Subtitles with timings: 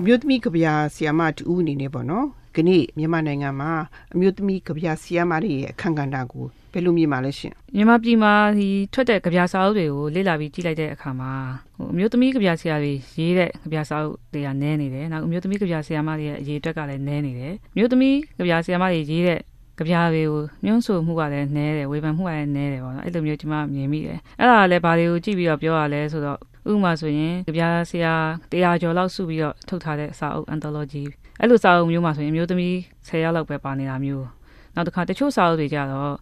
[0.00, 3.70] အမျိုးသမီးကဗျာဆီယာမတူအနေနဲ့ပေါ့နော်ခဏမြန်မာနိုင်ငံမှာ
[4.14, 11.32] အမျိုးသမီးကဗျာဆီယာမတွေရဲ့အခန့်ကဏ္ဍကိုဘယ်လိုမြင်ပါလဲရှင်မြန်မာပြည်မှာဒီထွက်တဲ့ကြပြစာအုပ်တွေကိုလေ့လာပြီးကြည့်လိုက်တဲ့အခါမှာ
[11.76, 19.40] ဟိုအမျိုးသမီးကြပြဆရာတွေရေးတဲ့ကြပြစာအုပ်တွေကနည်းနေတယ်နောက်အမျိုးသမီးကြပြဆရာမတွေရဲ့အရေးအတွက်ကလည်းနည်းနေတယ်အမျိုးသမီးကြပြဆရာမတွေရေးတဲ့
[19.78, 28.14] ကြပြားတွေကိုညှို့ဆိုမှုကလည်းနည်းတယ်ဝေဖန်မှုကလည်းနည်းတယ်ပေါ့နော်အဲ့လိုမျိုးကျွန်မမြင်မိတယ်အဲ့ဒါလည်းဘာတွေကိုကြည့်ပြီးတော့ပြောရလဲဆိုတော့ ဥပမာဆိုရင်ကြပြားဆရာ
[28.52, 31.04] တရားကျော်လောက်စုပြီးတော့ထုတ်ထားတဲ့စာအုပ် anthology
[31.40, 32.74] အဲ့လိုစာအုပ်မျိုးမှာဆိုရင်အမျိုးသမီး
[33.06, 34.26] 10ယောက်လောက်ပဲပါနေတာမျိုး
[34.74, 36.12] နောက်တစ်ခါတချို့စာအုပ်တွေကြတော့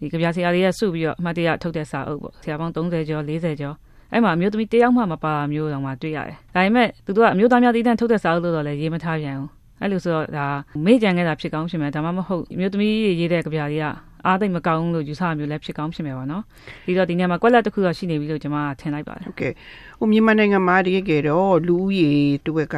[0.00, 3.76] ဒီကြပြဆရာတွေကစုပြီးတော့အမှတ်တရထုတ်တဲ့စာအုပ်ပေါ့ဆရာပေါင်း30ကျော်40ကျော်
[4.12, 10.46] အဲ့မှာအမျိုးသမီးတယောက်မှမပါမျိုးတော့မှတွေ့ရတယ်ဒါပေမဲ့သူတို့ကအမျိုးသားများတည်တံ့ထုတ်တဲ့စာအုပ်လို့တော့လည်းရေးမထားပြန်ဘူးအဲ့လိုဆိုတော့ဒါ
[10.84, 13.86] မေ့ကြံခဲ့တာဖြစ်ကောင်းဖြစ်မယ်ဒါမှမဟုတ်အမျိုးသမီးရေးတဲ့ကြပြတွေက
[14.26, 16.42] အားသိမကောင်းလို့ယူဆမျိုးလည်းဖြစ်ကောင်းဖြစ်မယ်ပေါ့နော်
[16.86, 19.52] ဒီတော့ဒီနေရာမှာကွက်လက်တစ်ခုတော့ရှိနေပြီလို့ကျွန်မထင်လိုက်ပါတယ်ဟုတ်ကဲ့
[19.98, 22.10] ဟိုမြန်မာနိုင်ငံမှာတကယ်ကြတော့လူဦးရေ
[22.44, 22.76] တစ်ဝက်က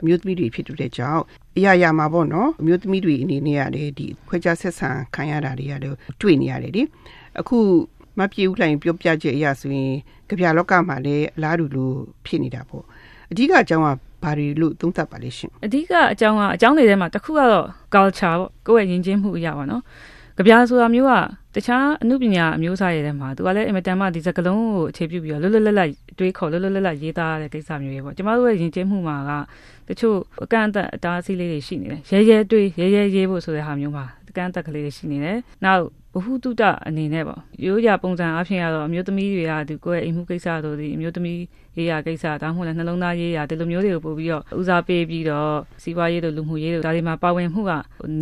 [0.00, 1.22] အမျိုးသမီးတွေဖြစ်တဲ့ကြောင့်
[1.56, 6.82] အရာရာမှာပေါ့နော်အမျိုးသမီးတွေအနေနဲ့ရတယ်ဒီခွဲခြားဆက်ဆံခံရတာတွေရတယ်တွေ့နေရတယ်လေ
[7.40, 7.58] အခု
[8.18, 9.92] မပြေဦးလိုင်ပြောပြချက်အရာဆိုရင်
[10.28, 11.90] ကြပြလောကမှာလည်းအလားတူလို
[12.26, 12.84] ဖြစ်နေတာပေါ့
[13.30, 13.88] အဓိကအကြောင်းက
[14.22, 19.82] ဘာတွေလို့သုံးသပ်ပါလဲရှင်အဓိကအကြောင်းကအကြောင်းတွေထဲမှာတစ်ခုကတော့ culture ပေါ့ကိုယ့်ရဲ့ယဉ်ကျေးမှုအရာပါနော်
[20.36, 21.12] ကြပြဆိုတာမျိုးက
[21.54, 29.30] တခြားအမှုပညာအမျိုးအစားတွေထဲမှာသူကလည်းအင်မတန်မှဒီစကလုံးကိုအခြေပြုပြီးတော့လွတ်လွတ်လပ်လပ်တွေးခေါ်လွတ်လွတ်လပ်လပ်ရေးသားရတဲ့ကိစ္စမျိုးတွေပေါ့ကျမတို့ရဲ့ယဉ်ကျေးမှုမှာက
[29.88, 35.82] တချို့အကန့်အသတ်အတားအဆီးလေးတွေရှိနေတယ်ရဲရဲတွေးရဲရဲရေးဖို့ဆိုတဲ့ဟာမျိုးမှာအကန့်အသတ်ကလေးတွေရှိနေတယ်နောက်
[36.14, 41.40] ဘဟုတုတအနေနဲ့ပေါ့ရိုးရာပုံစံအဖြစ်ရတော့အမျိုးသမီးတွေကဒီကိုယ့်ရဲ့အိမ်မှုကိစ္စတို့ဒီအမျိုးသမီး
[41.76, 47.72] ရေးရာကိစ္စဒါမှမဟုတ်လည်းနှလုံးသားရေးရာဒီလိုမျိုးတွေကိုပို့ပြီးတော့ဦးစားပေးပြီးတော့စီးပွားရေးတို့လူမှုရေးတို့ဒါတွေမှာပါဝင်မှုက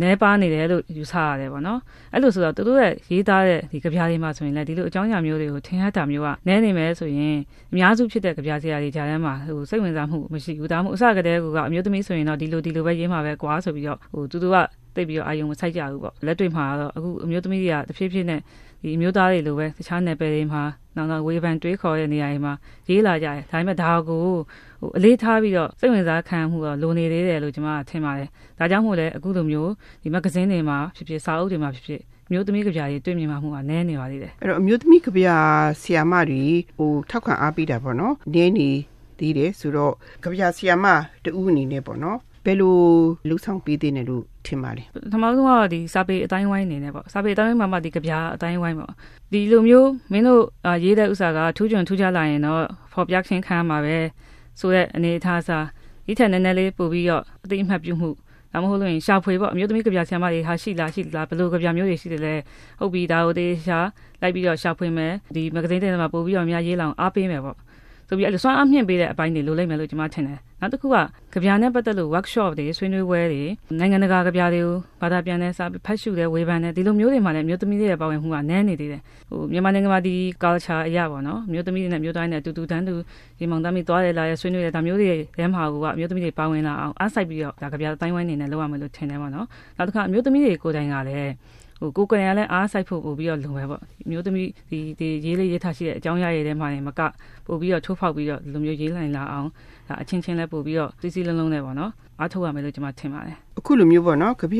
[0.01, 1.79] နည်းပါးနေတယ်လို့ယူဆရတယ်ပေါ့နော်
[2.13, 7.37] အဲ့လိုဆိုတော့သူတို့ရဲ့ရေးသားတဲ့ဒီကြပြားတွေမှာဆိုရင်လည်းဒီလိုအကြောင်းအရာမျိုးတွေကိုထင်ရတာမျိုးကနည်းနေမယ်ဆိုရင်
[7.71, 14.57] အများစုဖြစ်တဲ့ကြပြားစရာတွေဂျာထဲမှာဟိုစိတ်ဝင်စားမှုမရှိဘူးဒါမှမဟုတ်အစကတည်းကအမျိုးသမီးဆိုရင်တော့ဒီလိုဒီလိုပဲရေးမှာပဲကွာဆိုပြီးတော့ဟိုသူတို့က
[14.95, 18.39] သိပြီးတော့အာယုံမဆိုင်ကြဘူးပေါ့လက်တွေ့မှာတော့အခုအမျိုးသမီးတွေကတဖြည်းဖြည်းနဲ့
[18.83, 20.63] ဒီအမျိုးသားတွေလိုပဲတခြားနယ်ပယ်တွေမှာ
[20.95, 22.53] နောက်တော့ဝေဖန်တွေးခေါ်တဲ့နေရာတွေမှာ
[22.89, 24.23] ရေးလာကြတယ်ဒါပေမဲ့ဒါကို
[24.81, 29.71] ဟိုအလေးထားပြီးတော့စိတ်ဝင်စားခံမှုတော့လိုနေသေးတယ်လို့ကျွန်မထင်ပါတယ်ဒါကြောင့်မို့လဲအခုလိုမျိုး
[30.03, 35.47] ဒီမဂ္ဂဇင်းတွေမှာဖြစ်ဖြစ်စာအုပ်တွေမှာဖြစ်ဖြစ်မျိုးသမီးကြပြားတွေတွေ့မြင်မှာမှုကနည်းနေပါသေးတယ်အဲ့တော့အမျိုးသမီးကြပြား
[35.81, 36.43] ဆီယာမတွေ
[36.77, 38.69] ဟိုထောက်ခံအားပေးတာပေါ့နော်နည်းနေ
[39.19, 39.93] သေးတယ်ဆိုတော့
[40.23, 40.85] ကြပြားဆီယာမ
[41.23, 42.77] တူအနေနဲ့ပေါ့နော်ဘယ်လို
[43.27, 48.91] လှူဆောင်ပေးသေးတယ်လို့ ထင်ပါလဲပထမဆုံးကတော့ဒီစာပေအတိုင်းဝိုင်းနေနေပေါ့စာပေအတိုင်းဝိုင်းမှာမှဒီကြပြအတိုင်းဝိုင်းပေါ့
[49.31, 50.43] ဒီလိုမျိုးမင်းတို့
[50.83, 53.97] ရေးတဲ့ဥစ္စာကထူးချွန်ထူးခြားလာရင်တော့ဖော်ပြခင်းခံမှာပဲ
[54.59, 55.57] ဆိုတဲ့အနေအထားစာ
[56.05, 58.09] ဒီထက်နည်းနည်းလေးပို့ပြီးတော့အသိအမှတ်ပြုမှု
[58.53, 62.35] ဒါမှမဟုတ်လို့ရင်ရှာဖွေပေါ့အမျိုးသမီးကြပြဆရာမတွေဟာရှိလားရှိလားဘယ်လိုကြပြမျိုးတွေရှိတယ်လဲ
[62.79, 63.79] ဟုတ်ပြီဒါကိုတေရှာ
[64.21, 67.57] လိုက်ပြီးတော့ရှာဖွေမယ်ဒီမဂ္ဂဇင်းတွေမှာပို့ပြီးတော့အများရေးလောင်အားပေးမယ်ပေါ့
[68.13, 70.95] ဆိုပြီးအဲ့လိုစွမ်းအားမြင့်ပေးတဲ့အပိုင်းတွေလိုလိမ့်မယ်လို့ကျွန်မထင်တယ်နောက်တစ်ခုက
[71.33, 73.43] ကြပြနဲ့ပတ်သက်လို့ workshop တွေဆွေးနွေးပွဲတွေ
[73.79, 82.93] နိုင်ငံတကာကြပြတွေကိုဘာသာပြန်တဲ့စာဖတ်ရှုတဲ့ဝေဖန်တဲ့ဒီလိုမျိုးတွေမှာလည်းမျိုးသမီးတွေရဲ့ပါဝင်မှုကနည်းနေသေးတယ်ဟိုမြန်မာနိုင်ငံမှာဒီ culture အရာပေါ့နော်မျိုးသမီးတွေနဲ့မျိုးသားတွေနဲ့အတူတူတန်းတူ
[83.39, 85.09] ဒီမောင်သားမိသွားတယ်လာရဲ့ဆွေးနွေးတဲ့ဒါမျိုးတွေ
[85.39, 89.47] တဲမှာကမျိုးသမီးတွေပါဝင်လာအောင်အားစိုက်ပြီးတော့ဒါကြပြတိုင်းဝိုင်းနေနဲ့လုပ်ရမယ်လို့ထင်တယ်ပေါ့နော်
[89.77, 91.33] နောက်တစ်ခါမျိုးသမီးတွေကိုယ်တိုင်ကလည်း
[91.83, 97.01] ဟိုကိုကိုရံလည်းအားစိုက်ဖို့ပို့ပြီးတော့လုံပဲပေါ့မျိုးသမီးဒီဒီရေးလေးရေးထားရှိတဲ့အကြောင်းရရည်ထဲမှာနေမက
[97.47, 99.47] ပို့ပြီးတော့ချိုးဖောက်ပြီးတော့လူမျိုးရေးလိုက်လာအောင်
[99.87, 104.57] ဒါအချင်းချင်းလည်းပို့ပြီးတော့စီစီလုံးလုံးနဲ့ပေါ့နော်အားထုတ်ရမယ်လို့ကျွန်မထင်ပါတယ်အခုလိုမျိုးပေါ့နော်ကြပြ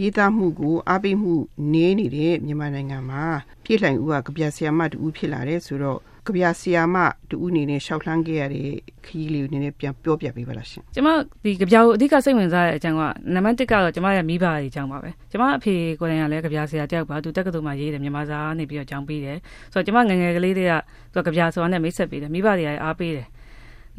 [0.00, 1.34] ရေးသားမှုကိုအားပေးမှု
[1.72, 3.22] နေနေတဲ့မြန်မာနိုင်ငံမှာ
[3.64, 6.96] ပြည်လှိုင်ဦးကကြပြဆရာမတူဖြစ်လာတယ်ဆိုတော့ ကြပြဆီယာမ
[7.28, 8.68] တူဦးအနေနဲ့ရှောက်လှမ်းခဲ့ရတဲ့
[9.06, 11.08] ခရီးလေးကိုနည်းနည်းပြန်ပြောပြပေးပါလားရှင်ကျမ
[11.44, 13.02] ဒီကြပြကိုအဓိကစိတ်ဝင်စားတဲ့အကြောင်းက
[13.34, 19.38] နံပါတ်1ကတော့ကျမရဲ့မိဘတွေအကြောင်းပါပဲကျမအဖေကိုယ်တိုင်ကလည်းကြပြဆရာတယောက်ပါသူတက္ကသိုလ်မှာရေးတယ်မြန်မာစာနေပြီးတော့ကျောင်းပေးတယ်
[19.72, 20.72] ဆိုတော့ကျမငငယ်ကလေးတွေက
[21.14, 23.26] သူကကြပြဆိုတာနဲ့မိတ်ဆက်ပေးတယ်မိဘတွေကအားပေးတယ်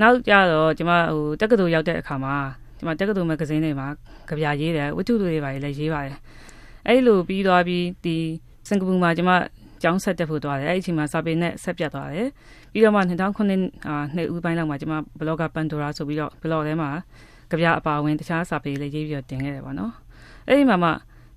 [0.02, 2.36] နောက်ကြတော့ကျမဟိုတက္ကသိုလ်ရောက်တဲ့အခါမှာ
[2.78, 3.88] ကျမတက္ကသိုလ်မဂ္ဂဇင်းတွေမှာ
[4.30, 6.18] ကြပြရေးတယ်ဝတ္ထုတွေပါလည်းရေးပါတယ်
[6.88, 8.18] အဲ့လိုပြီးသွားပြီးဒီ
[8.68, 9.32] စင်ကာပူမှာကျမ
[9.82, 12.28] ကျောင်းဆက်တက်ဖို့သွားတယ်အဲ့ဒီအချိန်မှာစာပေနဲ့ဆက်ပြတ်သွားတယ်
[12.72, 13.50] ပြီးတော့မှ2009
[14.16, 16.90] နှစ်ဦးပိုင်းလောက်မှာကျွန်မ blogger Pandora ဆိုပြီးတော့ blog ထဲမှာ
[17.50, 19.92] ကြပြအပါဝင်တခြားစာပေလေးရေးပြီးတော့တင်ခဲ့တယ်ပေါ့နော်
[20.48, 20.92] အဲ့ဒီမှာမှ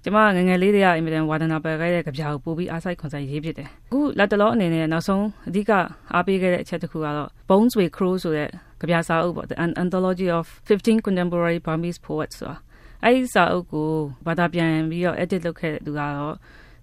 [0.05, 5.71] ကျမငငယ်လေးတွေကအင်မတန်ဝါဒနာပယ်ခဲ့တဲ့ကြပြကိုပို့ပြီးအားစိုက်ခွန်ဆိုင်ရေးဖြစ်တယ်အခုလက်တလောအနေနဲ့နောက်ဆုံးအဓိက
[6.15, 8.49] အားပေးခဲ့တဲ့အချက်တစ်ခုကတော့ Bones with Crow ဆိုတဲ့
[8.81, 12.57] ကြပြစာအုပ်ပေါ့ The Anthology of 15 Contemporary Burmese Poets ဆိုတာ
[13.05, 13.91] အဲ့ဒီစာအုပ်ကို
[14.27, 16.35] ဘာသာပြန်ပြီးတော့ edit လုပ်ခဲ့တဲ့သူကတော့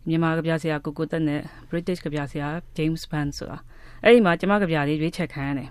[0.09, 2.47] မြန်မာကဗျာဆရာကိုကိုတက်နဲ့ British ကဗျာဆရာ
[2.77, 3.57] James Band ဆိုတာ
[4.03, 5.69] အဲ့ဒီမှာကျမကဗျာလေးရွေးချက်ခံရတယ်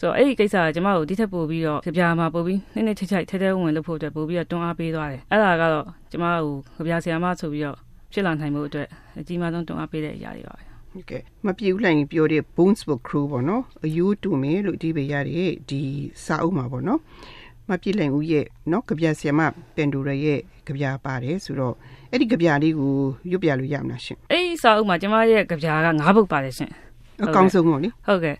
[0.00, 7.76] ဆိုတော့အဲ့ဒီကိစ္စကကျမတို့ဒီထက်ပိုပြီးတော့ကြပြမှာပိုပြီးနည်းနည်းချိတ်ချိတ်ထဲထဲဝင်လို့ဖို့အတွက်ပိုပြီးတော့တွန်းအားပေးသွားတယ်အဲ့ဒါကတော့ကျမတို့ကြပြဆရာမဆိုပြီးတော့
[8.12, 8.88] ဖြစ်လာနိုင်မှုအတွက်
[9.18, 15.80] အကြီးမားဆုံးတွန်းအားပေးတဲ့အရာတွေပါပဲဟုတ်ကဲ့မပြေဘူးလိုက်ပြောတဲ့ Bones Book Crew ပေါ့နော်အယူတူမယ်လို့ဒီပဲရတဲ့ဒီ
[16.24, 17.00] စာအုပ်မှာပေါ့နော်
[17.68, 19.40] မပြည့်လင်ဦးရဲ့နော်ကြပြဆီယမ
[19.74, 21.74] ပင်ဒူရရဲ့ကြပြပါတယ်ဆိုတော့
[22.10, 22.92] အဲ့ဒီကြပြလေးကို
[23.30, 26.70] ရွတ်ပြလို့ရမလားရှင်အဲ့ဒီစာအုပ်မှာကျမရဲ့ကြပြာက၅ပုတ်ပါတယ်ရှင်
[27.24, 28.36] အကောင်းဆုံးပေါ့လေဟုတ်ကဲ့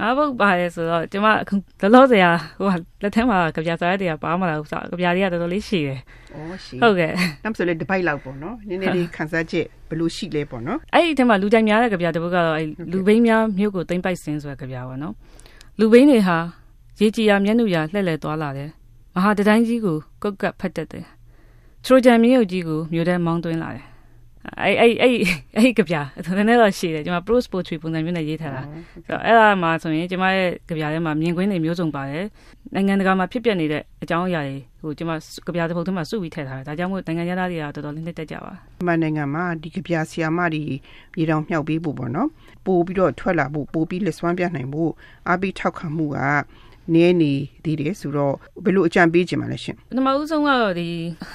[0.00, 2.24] ငါပုတ်ပါတယ်ဆိုတော့ကျမအခုလောလောဆယ်
[2.60, 2.68] ဟို
[3.02, 6.00] လက်ထဲမှာကြပြစာရက်တွေကပါမလာဘူးဆိုကြပြတွေကတော်တော်လေးရှည်တယ်။
[6.36, 7.12] ဩရှိဟုတ်ကဲ့။
[7.44, 15.14] နောက်ဆိုလေတစ်ပိုက်လောက်ပေါ့နော်။နည်းနည်းလေးခန်းစားချက်ဘယ်လိုရှိလဲပေါ့နော်အဲ့ဒီထဲမှာလူကြိုက်များတဲ့ကြပြတစ်ပုတ်ကတော့အဲ့လူဘိန်းများမြို့ကိုသိမ့်ပိုက်စင်းဆိုတဲ့ကြပြပါနော်
[15.78, 16.38] လူဘိန်းတွေဟာ
[17.00, 18.70] ရေကြီးရမျက်နှာရလှဲ့လှဲသွားလာတယ်
[19.14, 21.04] မဟာတတိုင်းကြီးကိုကုတ်ကပ်ဖက်တက်တယ်
[21.84, 23.84] ထရိုဂျန်မြို့ကြီးကိုမြို့ထဲမောင်းသွင်းလာတယ်
[24.62, 25.14] အဲ့အဲ့အဲ့
[25.56, 25.94] အဲ့ကြပြ
[26.36, 28.62] နည်းနည်းတော့ရှည်တယ်ကျွန်မ prose poetry ပုံစံမျိုးနဲ့ရေးထားတာ
[28.94, 32.24] ဆိုတော့အဲ့ဒါမှဆိုရင်ကျမရဲ့ကြပြထဲမှာမြင်ကွင်းတွေမျိုးစုံပါတယ်
[32.74, 35.10] နိုင်ငံတကာမှာဖြစ်ပျက်နေတဲ့အကြောင်းအရာတွေဟိုကျမ
[35.44, 40.62] ကြပြတစ်ပုဒ်ထဲမှာစုပြီးထည့်ထားတယ်ဒါကြောင့်မို့နိုင်ငံသားတွေကတော်တော်လေးနှစ်သက်ကြပါ။မြန်မာနိုင်ငံမှာဒီကြပြဆီယာမတွေ
[41.18, 42.28] ရေတောင်မြောက်ပေးဖို့ပေါ့နော်။
[42.66, 44.90] ပို့ပြီးတော့ထွက်လာဖို့ပို့ပြီးလက်စွမ်းပြနိုင်ဖို့
[45.28, 46.18] အားပေးထောက်ခံမှုက
[46.94, 47.32] နည်းနေ
[47.64, 48.34] သေးတယ်ဆိုတော့
[48.64, 50.88] ဘယ်လိုအကြံပေးချင်ပါလဲရှင်ပထမဦးဆုံးကတော့ဒီ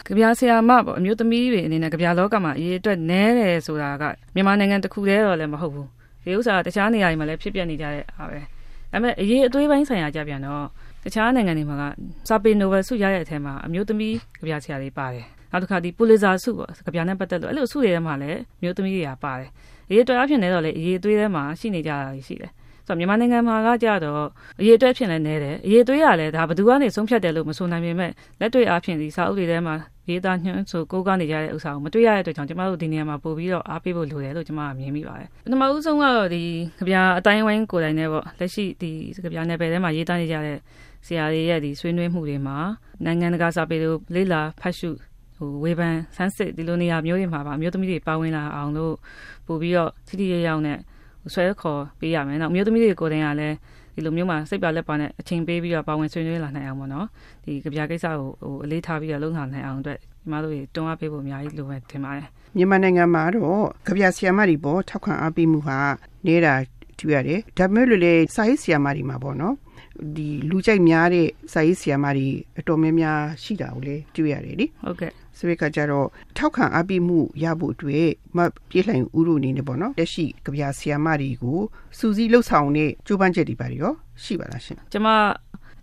[0.07, 4.03] ကြပြဆရာမပေါ့အမျိုးသမီးတွေအနေနဲ့ကြပြလောကမှာအရေးအတွက်နဲတယ်ဆိုတာက
[4.35, 5.87] မြန်မာနိုင်ငံတစ်ခုတည်းတော့လည်းမဟုတ်ဘူး
[6.23, 8.45] ဒီဥစ္စာကတခြားနေရာတွေမှာလည်းဖြစ်ပျက်နေကြတဲ့အားပဲဒါ
[8.91, 10.65] ပေမဲ့အရေးအသွေးပိုင်းဆိုင်ရာကြပြန်တော့
[11.03, 11.83] တခြားနိုင်ငံတွေမှာက
[12.29, 19.49] စာပေနိုဘယ်ဆုရတဲ့အထက်မှာအမျိုးသမီးကြပြဆရာတွေပါတယ်နောက်တစ်ခါဒီပူလီဇာဆုပေါ့ကြပြနဲ့ပတ်သက်လို့အဲ့လိုဆုတွေထဲမှာလည်းအမျိုးသမီးတွေကပါတယ်
[19.89, 22.51] အရေးအတွက်အဖြစ်နေတော့လေအရေးအသွေးထဲမှာရှိနေကြတာရှိတယ်
[22.87, 24.25] ဆိုတော့မြန်မာနိုင်ငံမှာကကြတော့
[24.59, 29.75] အရေးအတွက်ဖြစ်နေနေတယ်အရေးသွေးရလဲဒါဘယ်သူကနေဆုံးဖြတ်တယ်လို့မဆိုနိုင်ပေမဲ့လက်တွေ့အားဖြင့်ဒီစာအုပ်တွေထဲမှာ
[30.09, 36.43] ရေးသားညွှန်းဆိုကိုးကားနေကြတဲ့ဥစ္စာကိုမတွေ့ရတဲ့အတွက်ကြောင့်ကျမတို့ဒီနေရာမှာပို့ပြီးတော့အားပေးဖို့လိုတယ်လို့ကျမကမြင်မိပါတယ်ပထမဦးဆုံးကတော့ဒီ
[36.79, 40.57] ကြပြအတိုင်းဝိုင်းကိုယ်တိုင်နဲ့ပေါ့လက်ရှိဒီကြပြနယ်ပယ်ထဲမှာရေးသားနေကြတဲ့
[41.07, 42.57] ဆရာတွေရဲ့ဒီဆွေးနွေးမှုတွေမှာ
[43.05, 44.89] နိုင်ငံတကာစာပေတို့လေးလာဖတ်ရှု
[45.37, 48.93] ဟိုဝေဖန်ဆန်းစစ်ဒီလိုနေရာမျိုးတွေမှာပါအမျိုးသမီးတွေပါဝင်လာအောင်လို့
[49.47, 50.77] ပို့ပြီးတော့ထိထိရရောက်နဲ့
[51.33, 53.55] ဆွဲခေါ်ပေးရမယ်။နောက်အမျိုးသမီးတွေကိုယ်တိုင်ကလည်း
[53.95, 57.07] ဒီလိုမျိုးမှာစိတ်ပြလက်ပါနဲ့အချိန်ပေးပြီးတော့ပါဝင်ဆွေးနွေးလာနိုင်အောင်ပေါ့နော်။
[57.45, 62.27] ဒီကြပြကိစ္စကိုဟိုအလေးထားပြီးတော့လုပ်ဆောင်နိုင်အောင်အတွက်ညီမတို့တွေတွန်းအားပေးဖို့အများကြီးလိုပဲထင်ပါတယ်။
[62.57, 65.77] မြန်မာနိုင်ငံမှာတော့ကြပြဆီယာမတွေပေါ့ထောက်ခံအားပေးမှုဟာ
[66.27, 66.53] နေတာ
[66.99, 69.55] တွေ့ရတယ်။ဒါပေမဲ့လို့လေစာရေးဆီယာမတွေမှာပေါ့နော်။
[70.15, 72.27] ဒီလူကြိုက်များတဲ့စာရေးဆီယာမတွေ
[72.59, 76.07] အတော်များများရှိတာကိုလေတွေ့ရတယ်လေ။ဟုတ်ကဲ့ဆိုတဲ့အခါကျတော့
[76.37, 78.07] ထောက်ခံအားပေးမှုရဖို့အတွက်
[78.37, 78.39] မ
[78.69, 81.59] ပြေးလှိုင်ဦးတို့အနေနဲ့ပေါ့နော်လက်ရှိကြပြဆီယာမတွေကို
[81.97, 83.93] စူးစီးလှုပ်ဆောင်တဲ့ကြိုးပမ်းချက်တွေပါရော
[84.23, 85.07] ရှိပါလားရှင်။ကျမ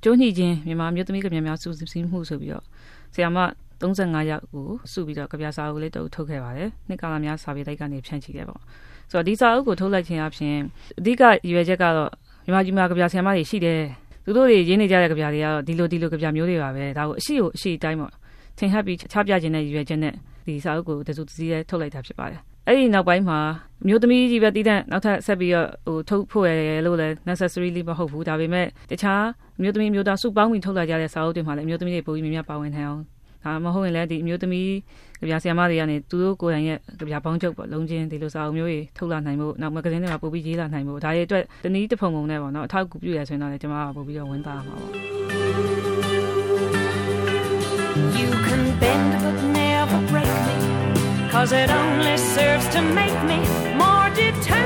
[0.03, 2.65] ကျိုးညှိချင်းမြန်မာမျိုးသမီးကများများစုစည်းမှုဆိုပြီးတော့
[3.15, 3.39] ဆရာမ
[3.83, 8.61] 35ယောက်ကိုစုပြီးတော့ကြပြစာအုပ်လေးတုပ်ထုတ်ခဲ့ပါတယ်။နှစ်ကာလများစာပေတိုက်ကနေဖြန့်ချိခဲ့ပေါ့။
[9.11, 10.57] ဆိုတော့ဒီစာအုပ်ကိုထုတ်လိုက်ခြင်းအပြင်
[10.99, 12.11] အဓိကရည်ရွယ်ချက်ကတော့
[12.45, 13.83] မြန်မာပြည်မှာကြပြဆရာမတွေရှိတယ်။
[14.25, 18.13] သူတို့တွေရင်းနေကြတဲ့ကြပြတွေကတော့ဒီလိုဒီလိုကြပြမျိုးတွေပါပဲ။ဒါကိုအရှိကိုအရှိတိုင်းပေါ့။
[18.59, 20.15] ထင်ဟပ်ပြီးချပြခြင်းနဲ့ရည်ရွယ်ချက်နဲ့
[20.47, 23.39] ဒီစာအုပ်ကိုတစုတစည်းနဲ့ထုတ်လိုက်တာဖြစ်ပါတယ်။အဲ့ဒီနောက်ပိုင်းမှာ
[23.83, 26.51] အမျိုးသမီးကြီးပဲတည်တဲ့နောက်ထပ်ဆက်ပြီးတော့ဟိုထုတ်ဖို့ရ
[26.87, 29.25] လို့လည်း necessarily မဟုတ်ဘူးဒါပေမဲ့တခြား
[29.59, 33.03] အမျိုးသမီးမျိုးသားစုပေါင်းပြီးထုတ်လာကြတဲ့စာအုပ်တွေမှာလည်းအမျိုးသမီးတွေပုံပြီးများများပါဝင်နိုင်အောင်
[33.45, 34.69] ဒါမဟုတ်ရင်လည်းဒီအမျိုးသမီး
[35.21, 44.91] ကြပြဆရာမတွေကနေသူတို့ကိုယ်တိုင်ရဲ့ကြပြပေါင်းချုပ်ပေါ့လုံးချင်းဒီလိုစာအုပ်မျိုးတွေထုတ်လာနိုင်ဖို့နောက်မဂ္ဂဇင်းတွေမှာပို့ပြီးရေးလာနိုင်ဖို့ဒါတွေအတွက်တနည်းတစ်ဖုံဖုံနဲ့ပေါ့နော်အထောက်အကူပြုရဆိုရင်တော့လည်းကျွန်မကပို့ပြီးတော့ဝန်တာမှာပေါ့
[48.19, 50.57] You can bend but never break me,
[51.33, 53.39] cause it only serves to make me
[53.83, 54.62] more determined.